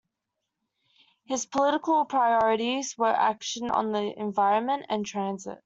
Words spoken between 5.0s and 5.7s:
transit.